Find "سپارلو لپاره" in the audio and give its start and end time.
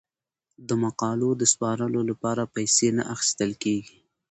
1.53-2.51